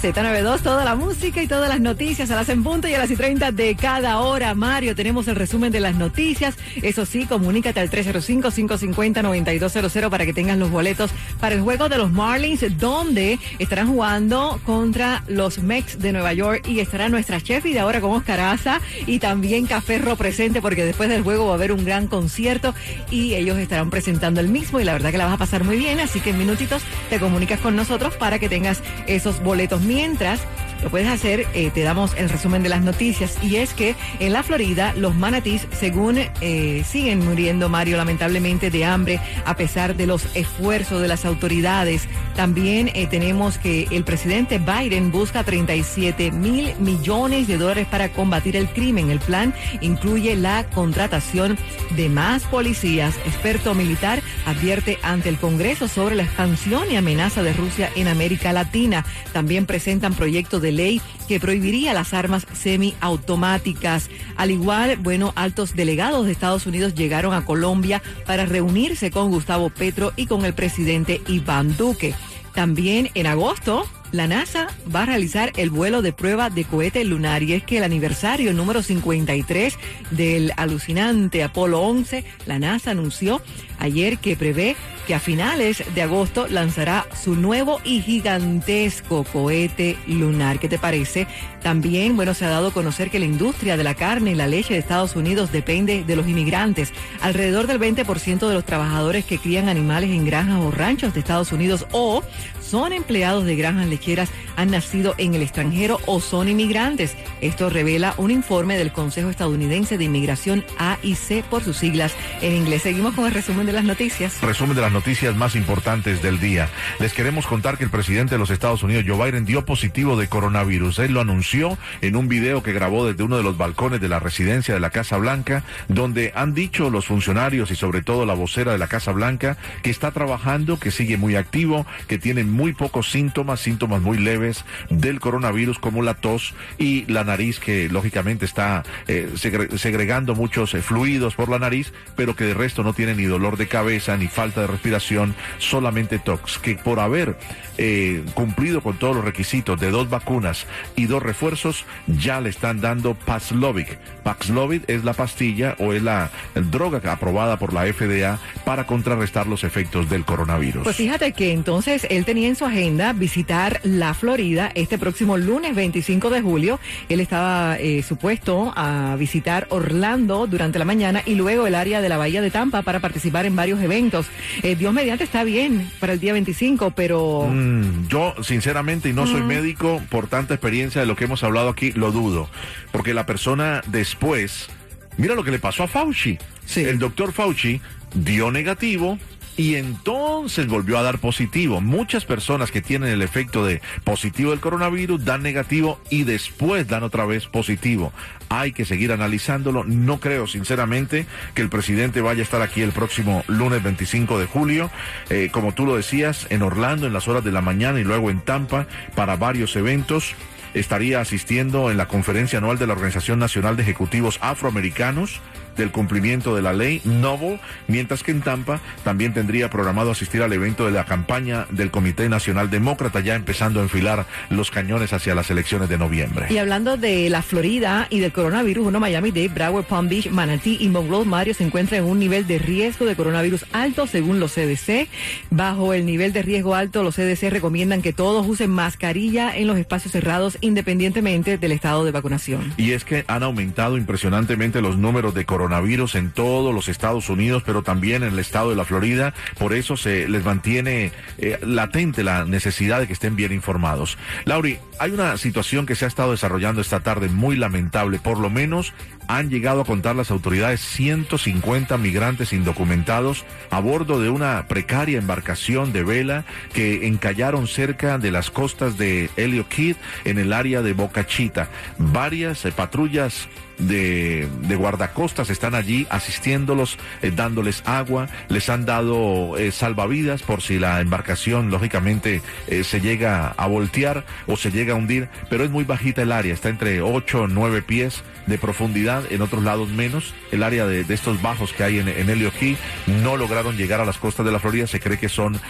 [0.00, 3.10] Z92, toda la música y todas las noticias a las en punto y a las
[3.10, 4.54] y 30 de cada hora.
[4.54, 6.56] Mario, tenemos el resumen de las noticias.
[6.82, 12.10] Eso sí, comunícate al 305-550-9200 para que tengas los boletos para el juego de los
[12.10, 17.72] Marlins, donde estarán jugando contra los Mex de Nueva York y estará nuestra chef y
[17.72, 21.54] de ahora con Oscar Aza y también Café presente porque después del juego va a
[21.54, 22.74] haber un gran concierto
[23.10, 25.76] y ellos estarán presentando el mismo y la verdad que la vas a pasar muy
[25.76, 30.40] bien, así que en minutitos te comunicas con nosotros para que tengas esos boletos Mientras,
[30.82, 33.36] lo puedes hacer, eh, te damos el resumen de las noticias.
[33.42, 38.84] Y es que en la Florida los manatís, según eh, siguen muriendo, Mario, lamentablemente de
[38.84, 42.08] hambre, a pesar de los esfuerzos de las autoridades.
[42.34, 48.56] También eh, tenemos que el presidente Biden busca 37 mil millones de dólares para combatir
[48.56, 49.10] el crimen.
[49.10, 51.58] El plan incluye la contratación
[51.96, 53.16] de más policías.
[53.26, 58.52] Experto militar advierte ante el Congreso sobre la expansión y amenaza de Rusia en América
[58.52, 59.04] Latina.
[59.32, 64.08] También presentan proyectos de ley que prohibiría las armas semiautomáticas.
[64.36, 69.70] Al igual, bueno, altos delegados de Estados Unidos llegaron a Colombia para reunirse con Gustavo
[69.70, 72.14] Petro y con el presidente Iván Duque.
[72.54, 77.44] También en agosto, la NASA va a realizar el vuelo de prueba de cohete lunar
[77.44, 79.78] y es que el aniversario número 53
[80.10, 83.40] del alucinante Apolo 11, la NASA anunció
[83.78, 90.58] ayer que prevé que a finales de agosto lanzará su nuevo y gigantesco cohete lunar.
[90.58, 91.26] ¿Qué te parece?
[91.62, 94.46] También, bueno, se ha dado a conocer que la industria de la carne y la
[94.46, 96.92] leche de Estados Unidos depende de los inmigrantes.
[97.20, 101.52] Alrededor del 20% de los trabajadores que crían animales en granjas o ranchos de Estados
[101.52, 102.22] Unidos o
[102.70, 107.16] son empleados de granjas lecheras han nacido en el extranjero o son inmigrantes.
[107.40, 112.82] Esto revela un informe del Consejo Estadounidense de Inmigración AIC por sus siglas en inglés.
[112.82, 114.40] Seguimos con el resumen de las noticias.
[114.40, 116.68] Resumen de las noticias más importantes del día.
[116.98, 120.28] Les queremos contar que el presidente de los Estados Unidos, Joe Biden, dio positivo de
[120.28, 120.98] coronavirus.
[121.00, 124.18] Él lo anunció en un video que grabó desde uno de los balcones de la
[124.18, 128.72] residencia de la Casa Blanca, donde han dicho los funcionarios y sobre todo la vocera
[128.72, 133.10] de la Casa Blanca que está trabajando, que sigue muy activo, que tiene muy pocos
[133.10, 138.82] síntomas, síntomas muy leves del coronavirus como la tos y la nariz que lógicamente está
[139.08, 139.30] eh,
[139.76, 143.56] segregando muchos eh, fluidos por la nariz, pero que de resto no tiene ni dolor
[143.56, 147.36] de cabeza ni falta de respiración, solamente tox, que por haber
[147.76, 152.80] eh, cumplido con todos los requisitos de dos vacunas y dos refuerzos, ya le están
[152.80, 153.86] dando Paxlovid.
[154.22, 159.64] Paxlovid es la pastilla o es la droga aprobada por la FDA para contrarrestar los
[159.64, 160.84] efectos del coronavirus.
[160.84, 165.74] Pues fíjate que entonces él tenía en su agenda visitar la Florida este próximo lunes
[165.74, 166.80] 25 de julio.
[167.08, 172.08] Él estaba eh, supuesto a visitar Orlando durante la mañana y luego el área de
[172.08, 174.26] la Bahía de Tampa para participar en varios eventos.
[174.62, 177.48] Eh, Dios mediante está bien para el día 25, pero...
[177.50, 181.68] Mm, yo, sinceramente, y no soy médico, por tanta experiencia de lo que hemos hablado
[181.68, 182.48] aquí, lo dudo.
[182.92, 184.68] Porque la persona después...
[185.16, 186.38] Mira lo que le pasó a Fauci.
[186.76, 187.80] El doctor Fauci
[188.14, 189.18] dio negativo,
[189.60, 191.82] y entonces volvió a dar positivo.
[191.82, 197.02] Muchas personas que tienen el efecto de positivo del coronavirus dan negativo y después dan
[197.02, 198.10] otra vez positivo.
[198.48, 199.84] Hay que seguir analizándolo.
[199.84, 204.46] No creo sinceramente que el presidente vaya a estar aquí el próximo lunes 25 de
[204.46, 204.90] julio,
[205.28, 208.30] eh, como tú lo decías, en Orlando en las horas de la mañana y luego
[208.30, 210.36] en Tampa para varios eventos
[210.72, 215.42] estaría asistiendo en la conferencia anual de la Organización Nacional de Ejecutivos Afroamericanos
[215.76, 217.58] del cumplimiento de la ley Novo,
[217.88, 222.28] mientras que en Tampa también tendría programado asistir al evento de la campaña del Comité
[222.28, 226.46] Nacional Demócrata, ya empezando a enfilar los cañones hacia las elecciones de noviembre.
[226.50, 230.78] Y hablando de la Florida y del coronavirus, uno Miami Dade, Broward, Palm Beach, Manatee
[230.80, 234.54] y Monroe, Mario se encuentra en un nivel de riesgo de coronavirus alto según los
[234.54, 235.08] CDC.
[235.50, 239.78] Bajo el nivel de riesgo alto, los CDC recomiendan que todos usen mascarilla en los
[239.78, 242.72] espacios cerrados independientemente del estado de vacunación.
[242.76, 247.28] Y es que han aumentado impresionantemente los números de coronavirus coronavirus en todos los Estados
[247.28, 249.34] Unidos, pero también en el estado de la Florida.
[249.58, 254.16] Por eso se les mantiene eh, latente la necesidad de que estén bien informados.
[254.46, 258.18] Lauri, hay una situación que se ha estado desarrollando esta tarde muy lamentable.
[258.18, 258.94] Por lo menos
[259.28, 265.92] han llegado a contar las autoridades 150 migrantes indocumentados a bordo de una precaria embarcación
[265.92, 270.94] de vela que encallaron cerca de las costas de Helio Kid en el área de
[270.94, 271.68] Boca Chita.
[271.98, 273.46] Varias eh, patrullas
[273.80, 280.78] de, guardacostas están allí asistiéndolos, eh, dándoles agua, les han dado eh, salvavidas por si
[280.78, 285.70] la embarcación lógicamente eh, se llega a voltear o se llega a hundir, pero es
[285.70, 289.90] muy bajita el área, está entre 8 o 9 pies de profundidad, en otros lados
[289.90, 290.34] menos.
[290.50, 292.76] El área de, estos bajos que hay en, en Helio Key
[293.06, 295.60] no lograron llegar a las costas de la Florida, se cree que son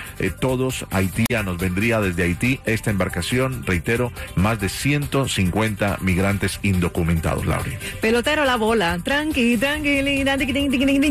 [0.41, 7.77] todos haitianos, vendría desde Haití esta embarcación, reitero, más de 150 migrantes indocumentados, Lauri.
[8.00, 8.99] Pelotero la bola.
[9.02, 10.00] Tranqui, tranqui,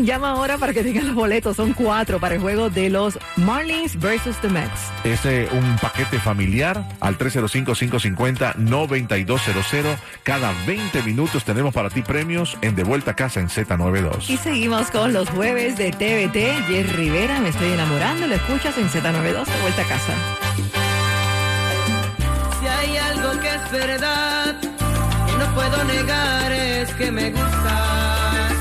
[0.04, 1.54] llama ahora para que tengan los boletos.
[1.56, 4.90] Son cuatro para el juego de los Marlins versus the Mets.
[5.04, 5.20] Es
[5.52, 9.96] un paquete familiar al 305-550-9200.
[10.24, 14.28] Cada 20 minutos tenemos para ti premios en De Vuelta a Casa en Z92.
[14.28, 16.66] Y seguimos con los jueves de TVT.
[16.66, 18.26] Jerry Rivera, me estoy enamorando.
[18.26, 20.12] Lo escuchas en Z92 De Vuelta a Casa.
[22.60, 24.79] Si hay algo que es verdad
[25.40, 28.52] no puedo negar es que me gustas.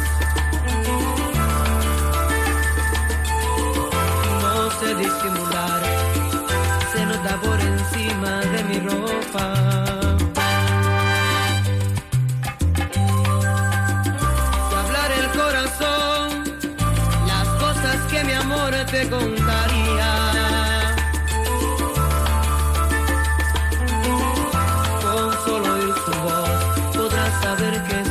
[4.41, 5.81] No sé disimular,
[6.91, 9.45] se nota por encima de mi ropa.
[14.79, 16.27] Hablar el corazón,
[17.27, 19.38] las cosas que mi amor te contaría
[27.49, 28.08] saber que